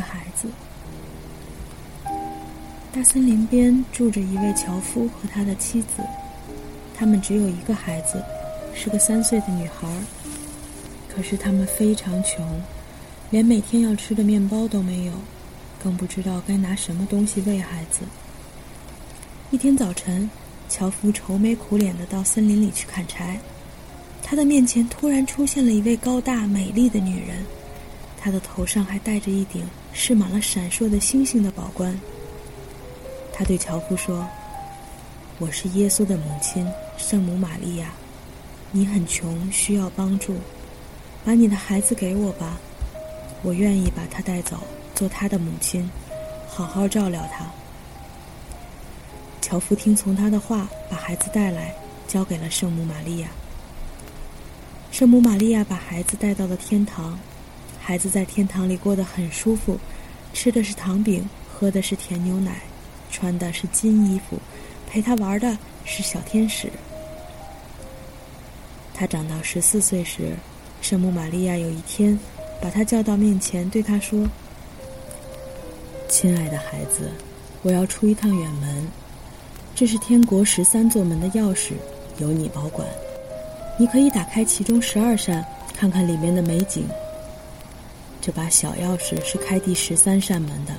[0.00, 0.48] 孩子。
[2.92, 6.02] 大森林边住着一位樵夫和他的妻子，
[6.94, 8.22] 他们只有一个孩子，
[8.74, 9.88] 是个三岁的女孩。
[11.08, 12.60] 可是他们非常穷，
[13.30, 15.12] 连每天要吃的面包都没有，
[15.82, 18.00] 更不知道该拿什么东西喂孩子。
[19.50, 20.30] 一天早晨，
[20.68, 23.38] 樵夫愁眉苦脸的到森林里去砍柴，
[24.22, 27.44] 他的面前突然出现了一位高大美丽的女人，
[28.16, 31.98] 她的头上还戴着一顶饰满了闪烁的星星的宝冠。
[33.32, 34.26] 他对樵夫说
[35.38, 36.66] ：“我是耶稣的母亲，
[36.98, 37.92] 圣母玛利亚。
[38.72, 40.36] 你很穷，需要帮助，
[41.24, 42.58] 把你的孩子给我吧，
[43.42, 44.58] 我愿意把他带走，
[44.94, 45.90] 做他的母亲，
[46.46, 47.46] 好好照料他。”
[49.40, 51.74] 樵夫听从他的话，把孩子带来，
[52.06, 53.28] 交给了圣母玛利亚。
[54.92, 57.18] 圣母玛利亚把孩子带到了天堂，
[57.90, 59.76] 孩子在天堂里过得很舒服，
[60.32, 62.60] 吃的是糖饼，喝的是甜牛奶。
[63.10, 64.38] 穿的是金衣服，
[64.86, 66.70] 陪他玩的是小天使。
[68.94, 70.36] 他长到十四岁时，
[70.80, 72.16] 圣母玛利亚有一天
[72.62, 74.24] 把他叫到面前，对他说
[76.08, 77.10] ：“亲爱的孩子，
[77.62, 78.86] 我要出一趟远门，
[79.74, 81.72] 这是天国十三座门的钥匙，
[82.18, 82.86] 由你保管。
[83.76, 85.44] 你可以打开其中十二扇，
[85.74, 86.84] 看看里面的美景。
[88.20, 90.74] 这把小钥匙是开第十三扇门的。”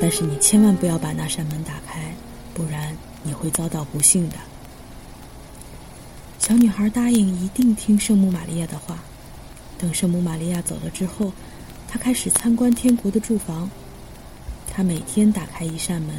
[0.00, 2.12] 但是你千万不要把那扇门打开，
[2.52, 4.36] 不然你会遭到不幸的。
[6.38, 9.02] 小女孩答应一定听圣母玛利亚的话。
[9.78, 11.32] 等圣母玛利亚走了之后，
[11.88, 13.70] 她开始参观天国的住房。
[14.70, 16.14] 她每天打开一扇门，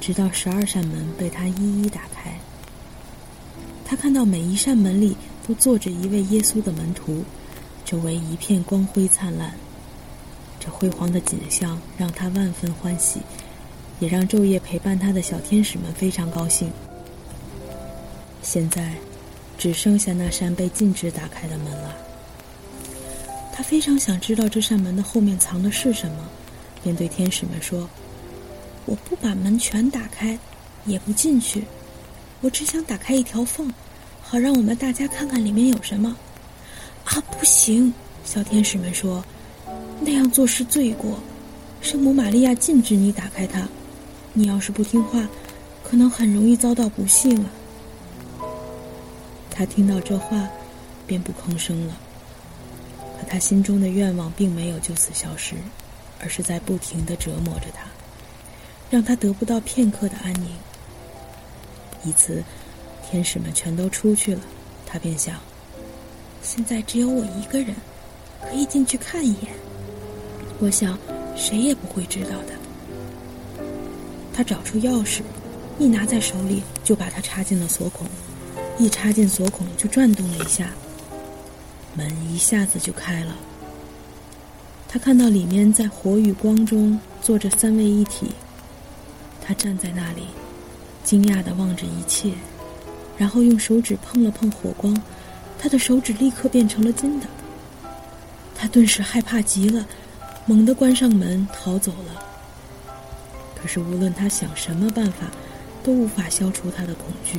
[0.00, 2.38] 直到十二扇门被她一一打开。
[3.84, 7.24] 她看到每一扇门里都坐着一位耶稣的门徒，
[7.88, 9.50] 周围一片光辉灿烂。
[10.60, 13.18] 这辉煌的景象让他万分欢喜，
[13.98, 16.70] 也让昼夜陪伴他的小天使们非常高兴。
[18.42, 18.92] 现在，
[19.56, 21.96] 只剩下那扇被禁止打开的门了。
[23.54, 26.28] 他非常想知道这扇门的后面藏的是什么，
[26.82, 27.88] 便对天使们说
[28.84, 30.38] ：“我不把门全打开，
[30.84, 31.64] 也不进去，
[32.42, 33.72] 我只想打开一条缝，
[34.20, 36.14] 好让我们大家看看里面有什么。”
[37.08, 37.92] 啊，不行！
[38.24, 39.24] 小天使们说。
[40.00, 41.18] 那样做是罪过，
[41.80, 43.66] 圣母玛利亚禁止你打开它。
[44.32, 45.26] 你要是不听话，
[45.82, 47.50] 可能很容易遭到不幸啊。
[49.50, 50.48] 他听到这话，
[51.06, 51.98] 便不吭声了。
[53.18, 55.56] 可他心中的愿望并没有就此消失，
[56.20, 57.84] 而是在不停的折磨着他，
[58.88, 60.50] 让他得不到片刻的安宁。
[62.04, 62.44] 一次，
[63.10, 64.40] 天使们全都出去了，
[64.86, 65.34] 他便想：
[66.42, 67.74] 现在只有我一个人，
[68.42, 69.52] 可以进去看一眼。
[70.60, 70.98] 我想，
[71.36, 73.64] 谁也不会知道的。
[74.32, 75.20] 他找出钥匙，
[75.78, 78.06] 一拿在手里就把它插进了锁孔，
[78.78, 80.70] 一插进锁孔就转动了一下，
[81.94, 83.36] 门一下子就开了。
[84.88, 88.30] 他看到里面在火与光中坐着三位一体，
[89.44, 90.22] 他站在那里，
[91.04, 92.32] 惊讶地望着一切，
[93.18, 94.96] 然后用手指碰了碰火光，
[95.58, 97.26] 他的手指立刻变成了金的。
[98.54, 99.86] 他顿时害怕极了。
[100.46, 102.24] 猛地关上门，逃走了。
[103.54, 105.26] 可是无论他想什么办法，
[105.84, 107.38] 都无法消除他的恐惧。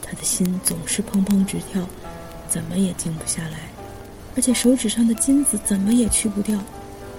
[0.00, 1.86] 他的心总是砰砰直跳，
[2.48, 3.58] 怎么也静不下来。
[4.34, 6.58] 而且手指上的金子怎么也去不掉，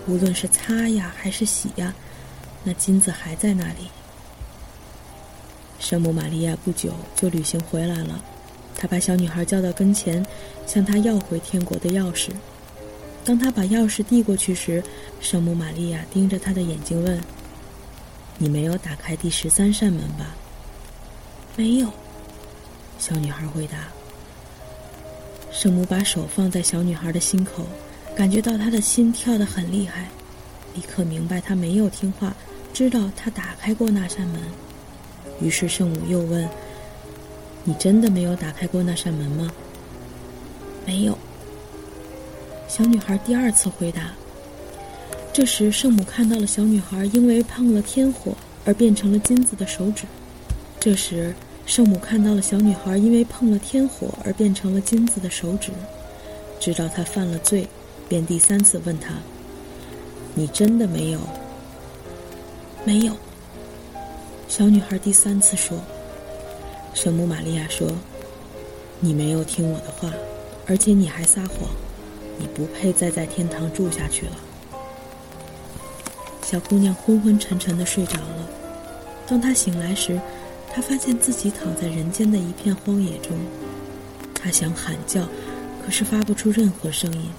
[0.08, 1.94] 无论是擦呀还是洗呀，
[2.64, 3.92] 那金子还在那里。
[5.78, 8.20] 圣母玛利亚不久就旅行回来了，
[8.76, 10.26] 他把小女孩叫到跟前，
[10.68, 12.30] 向她要回天国的钥匙。
[13.26, 14.84] 当他把钥匙递过去时，
[15.22, 17.22] 圣母玛利亚盯着他的眼睛问
[18.38, 20.36] ：“你没有打开第十三扇门吧
[21.56, 21.88] ？”“没有。”
[23.00, 23.88] 小女孩回答。
[25.52, 27.66] 圣母把手放在小女孩的心口，
[28.16, 30.10] 感觉到她的心跳得很厉害，
[30.76, 32.36] 立刻明白她没有听话，
[32.74, 34.42] 知道她打开过那扇门。
[35.40, 36.46] 于是圣母又问
[37.64, 39.52] ：“你真的没有打开过那扇门吗
[40.86, 41.18] ？”“没有。”
[42.68, 44.12] 小女孩第二次回答。
[45.32, 50.04] 这时，圣母看到了小女孩因为碰了天火而变成了金子的手指。
[50.80, 51.34] 这时，
[51.66, 55.72] 圣母看到了小女孩因为碰了天火而变成了金子的手指，
[56.60, 57.68] 知道她犯了罪，
[58.10, 59.16] 便第三次问她
[60.36, 61.20] ：“你真的没有
[62.86, 63.16] ？”“没有。”
[64.48, 65.80] 小女孩第三次说。
[66.94, 67.92] 圣母玛利亚说
[69.00, 70.12] ：“你没有听我的话，
[70.68, 71.70] 而且你还撒谎。”
[72.40, 74.32] 你不配再在天堂住下去了。
[76.42, 78.50] 小姑娘昏昏沉沉的睡着了。
[79.28, 80.20] 当她醒来时，
[80.74, 83.38] 她发现自己躺在人间的一片荒野中。
[84.34, 85.22] 她想喊叫，
[85.86, 87.30] 可是发不出任何声音。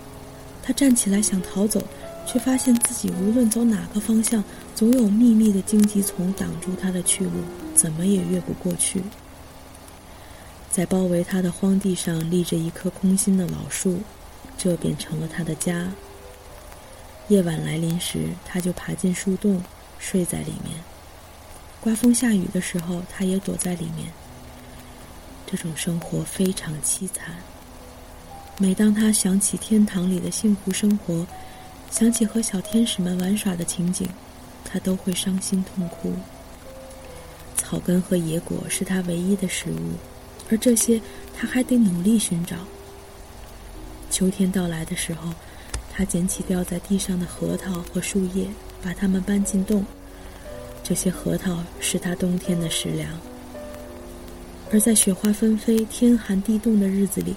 [0.62, 1.82] 她站起来想逃走，
[2.24, 4.44] 却发现自己无论走哪个方向，
[4.76, 7.32] 总有密密的荆棘丛挡住她的去路，
[7.74, 9.02] 怎么也越不过去。
[10.74, 14.00] 在包围他的荒地上立着一棵空心的老树，
[14.58, 15.88] 这便成了他的家。
[17.28, 19.62] 夜晚来临时，他就爬进树洞，
[20.00, 20.74] 睡在里面。
[21.80, 24.08] 刮风下雨的时候，他也躲在里面。
[25.46, 27.36] 这种生活非常凄惨。
[28.58, 31.24] 每当他想起天堂里的幸福生活，
[31.88, 34.08] 想起和小天使们玩耍的情景，
[34.64, 36.12] 他都会伤心痛哭。
[37.56, 39.92] 草根和野果是他唯一的食物，
[40.50, 41.00] 而这些
[41.36, 42.56] 他还得努力寻找。
[44.10, 45.32] 秋天到来的时候，
[45.92, 48.46] 他捡起掉在地上的核桃和树叶，
[48.82, 49.84] 把它们搬进洞。
[50.82, 53.08] 这些核桃是他冬天的食粮。
[54.72, 57.34] 而在雪花纷飞、天寒地冻的日子里，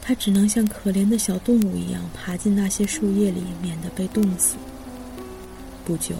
[0.00, 4.56] 他只能像可怜的小动物一样爬进那些树叶里，免得被冻死。
[5.84, 6.14] 不久，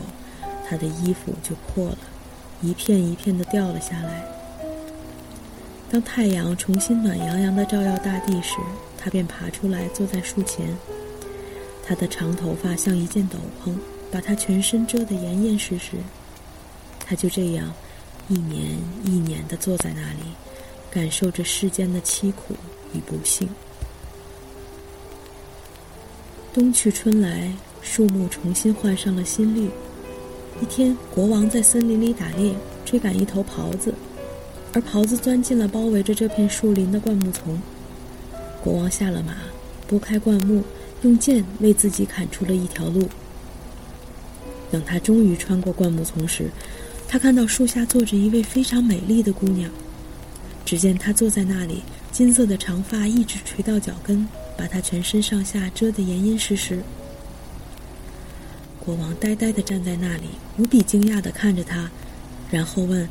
[0.69, 1.99] 他的衣服就破了，
[2.63, 4.36] 一片一片的掉了下来。
[5.91, 8.57] 当太阳重新暖洋洋的照耀大地时，
[8.99, 10.77] 他便爬出来，坐在树前。
[11.87, 13.73] 他的长头发像一件斗篷，
[14.11, 15.97] 把他全身遮得严严实实。
[16.99, 17.73] 他就这样，
[18.29, 20.25] 一年一年的坐在那里，
[20.91, 22.55] 感受着世间的凄苦
[22.93, 23.49] 与不幸。
[26.53, 29.71] 冬去春来，树木重新换上了新绿。
[30.61, 32.53] 一天，国王在森林里打猎，
[32.85, 33.95] 追赶一头狍子，
[34.77, 37.59] 而狍子钻进了包围着这片树林的灌木丛。
[38.63, 39.35] 国王下了马，
[39.87, 40.63] 拨开灌木，
[41.01, 43.09] 用剑为自己砍出了一条路。
[44.71, 46.51] 等他终于穿过灌木丛时，
[47.09, 49.71] 他看到树下坐着一位非常美丽的姑娘。
[50.67, 51.83] 只见她坐在那里，
[52.13, 54.29] 金色的长发一直垂到脚跟。
[54.59, 56.83] 把她全身上下遮得严严实实。
[58.81, 60.29] 国王呆呆地站在那里，
[60.59, 61.91] 无比惊讶地看着她，
[62.51, 63.09] 然后问：“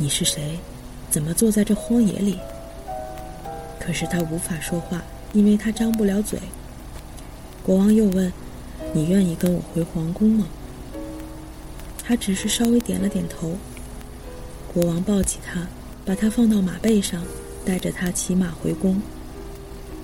[0.00, 0.58] 你是谁？
[1.10, 2.38] 怎么坐在这荒野里？”
[3.78, 5.02] 可是他无法说话，
[5.34, 6.38] 因为他张不了嘴。
[7.62, 8.32] 国王又问
[8.94, 10.46] ：“你愿意跟我回皇宫吗？”
[12.02, 13.58] 他只是稍微点了点头。
[14.72, 15.66] 国王抱起他，
[16.06, 17.22] 把他放到马背上，
[17.62, 19.02] 带着他骑马回宫。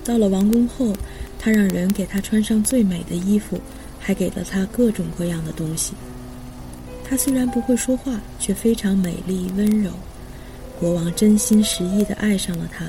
[0.05, 0.93] 到了王宫后，
[1.39, 3.59] 他让人给他穿上最美的衣服，
[3.99, 5.93] 还给了他各种各样的东西。
[7.09, 9.91] 她虽然不会说话，却非常美丽温柔。
[10.79, 12.85] 国王真心实意地爱上了她，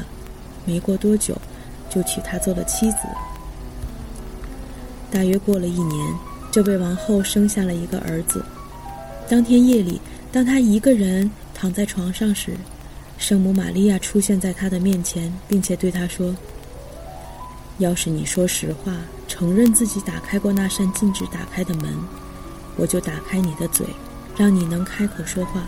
[0.64, 1.36] 没过多久，
[1.88, 2.98] 就娶她做了妻子。
[5.10, 6.14] 大约过了一年，
[6.50, 8.44] 这位王后生下了一个儿子。
[9.28, 10.00] 当天夜里，
[10.32, 12.56] 当他一个人躺在床上时，
[13.16, 16.34] 圣母玛利亚出现在他的面前，并且对他说。
[17.78, 18.92] 要是你说实话，
[19.28, 21.94] 承认自己打开过那扇禁止打开的门，
[22.76, 23.86] 我就打开你的嘴，
[24.38, 25.64] 让你能开口说话。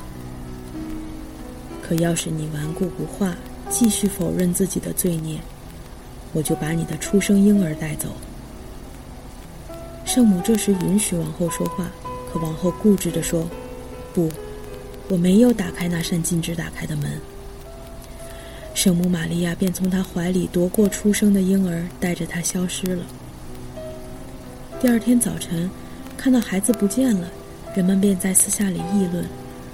[1.82, 3.34] 可要是你顽固不化，
[3.68, 5.40] 继续否认自己的罪孽，
[6.32, 8.14] 我就把你的出生婴儿带走。
[10.04, 11.90] 圣母这时允许王后说话，
[12.32, 13.50] 可王后固执地说
[14.14, 14.30] ：“不，
[15.08, 17.20] 我没有打开那扇禁止打开的门。”
[18.72, 23.04] 圣母玛利亚便从他怀里夺过出生的婴儿，带着他消失了。
[24.80, 25.68] 第二天早晨，
[26.16, 27.28] 看到孩子不见了，
[27.74, 29.24] 人们便在私下里议论，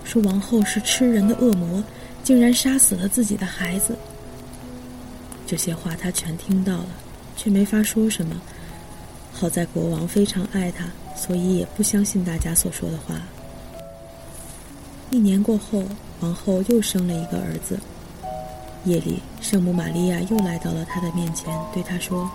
[0.04, 1.82] 说王后是吃人的恶魔，
[2.22, 3.96] 竟然杀死了自己的孩子。
[5.46, 6.88] 这些话他全听到了，
[7.36, 8.40] 却没法说什么。
[9.32, 10.84] 好在国王非常爱他，
[11.16, 13.20] 所以也不相信大家所说的话。
[15.10, 15.84] 一年过后，
[16.20, 17.78] 王后又生了一个儿子。
[18.84, 22.30] 夜里，圣母玛利亚又来到了他的面前，对他说：“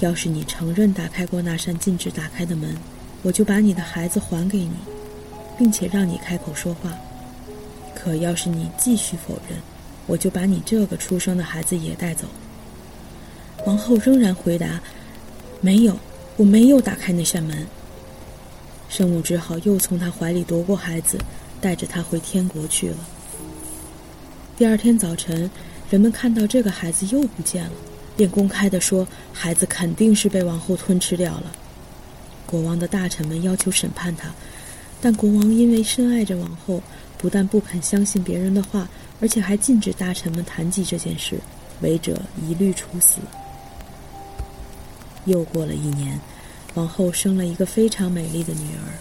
[0.00, 2.76] 要是你承认打开过那扇禁止打开的门，
[3.24, 4.74] 我就把你的孩子还给你，
[5.58, 6.90] 并且让你开口说话；
[7.94, 9.58] 可要是你继续否认，
[10.06, 12.26] 我就把你这个出生的孩子也带走。”
[13.64, 14.78] 王后仍然回答
[15.62, 15.98] ：“没有，
[16.36, 17.66] 我没有打开那扇门。”
[18.90, 21.18] 圣母只好又从他怀里夺过孩子，
[21.62, 22.96] 带着他回天国去了。
[24.58, 25.50] 第二天早晨，
[25.88, 27.72] 人们看到这个孩子又不见了，
[28.18, 31.50] 便公开的说，孩子肯定是被王后吞吃掉了。
[32.46, 34.32] 国王的大臣们要求审判他，
[35.00, 36.82] 但国王因为深爱着王后，
[37.18, 38.88] 不但不肯相信别人的话，
[39.20, 41.38] 而且还禁止大臣们谈及这件事，
[41.80, 43.18] 违者一律处死。
[45.24, 46.20] 又过了一年，
[46.74, 48.92] 王后生了一个非常美丽的女儿。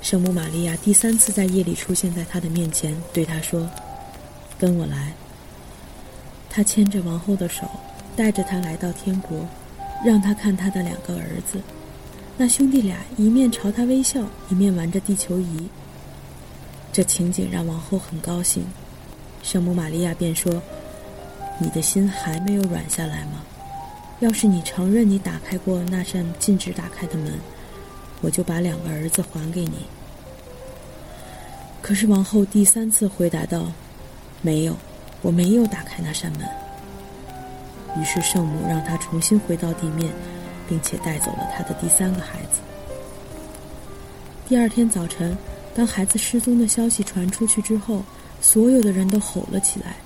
[0.00, 3.68] 圣母玛利亚第三次在夜里出现在他的面前，对他说
[4.58, 5.12] ：“跟我来。”
[6.50, 7.68] 他牵着王后的手，
[8.14, 9.48] 带着她来到天国，
[10.04, 11.58] 让她看他的两个儿子。
[12.36, 15.68] 那兄弟俩一面朝他微笑，一面玩着地球仪。
[16.92, 18.64] 这情景让王后很高兴。
[19.42, 20.60] 圣母玛利亚便说
[21.60, 23.42] ：“你的心还没有软下来吗？
[24.20, 27.32] 要是你承认你打开过那扇禁止打开的门。”
[28.20, 29.86] 我就把两个儿子还给你。
[31.82, 33.70] 可是王后第三次回答道
[34.40, 34.74] ：“没有，
[35.20, 36.48] 我没有打开那扇门。”
[38.00, 40.10] 于是圣母让他重新回到地面，
[40.68, 42.60] 并且带走了他的第三个孩子。
[44.48, 45.36] 第二天早晨，
[45.74, 48.02] 当孩子失踪的消息传出去之后，
[48.40, 49.96] 所有的人都吼了起来：“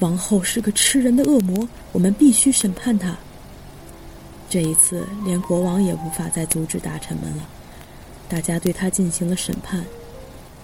[0.00, 3.16] 王后是个吃人的恶魔，我们必须审判她。”
[4.48, 7.42] 这一次，连国王也无法再阻止大臣们了。
[8.28, 9.84] 大家对他进行了审判，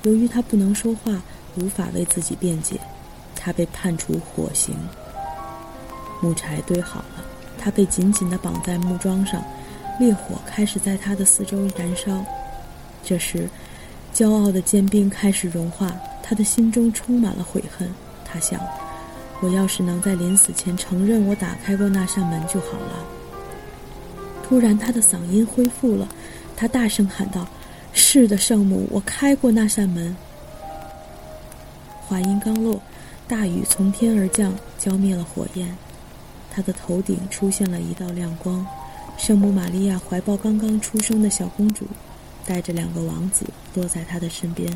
[0.02, 1.23] 由于他不能说话，
[1.57, 2.81] 无法为自己辩解，
[3.35, 4.75] 他被判处火刑。
[6.21, 7.25] 木柴堆好了，
[7.59, 9.43] 他被紧紧地绑在木桩上，
[9.99, 12.25] 烈火开始在他的四周燃烧。
[13.05, 13.49] 这时，
[14.15, 17.88] 骄傲的坚冰开始融化，他的心中充满了悔恨。
[18.25, 18.61] 他想：
[19.41, 23.05] 我要是能在临死前承认我打开过那扇门就好了。
[24.43, 26.09] 突然，他的嗓音恢复了，
[26.57, 27.47] 他大声喊道。
[27.93, 30.17] 是的，圣母，我开过那扇门。
[32.07, 32.81] 话音刚落，
[33.27, 35.77] 大雨从天而降，浇灭了火焰。
[36.50, 38.67] 他的头顶出现了一道亮光，
[39.17, 41.87] 圣母玛利亚怀抱刚刚出生的小公主，
[42.47, 44.73] 带着两个王子落在他的身边。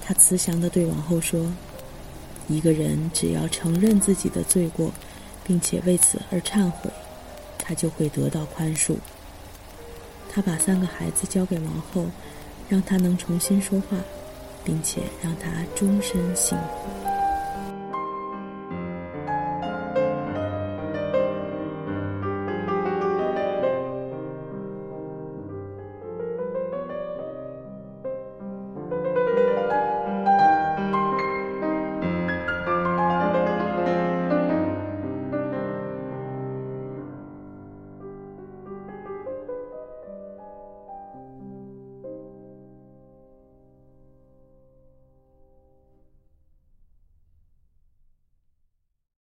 [0.00, 1.52] 他慈祥地对王后说
[2.48, 4.92] ：“一个人只要承认自己的罪过，
[5.44, 6.90] 并且为此而忏悔，
[7.58, 8.96] 他就会得到宽恕。”
[10.30, 12.06] 他把三个孩子交给王后，
[12.68, 13.96] 让她能重新说话，
[14.62, 17.07] 并且让她终身幸福。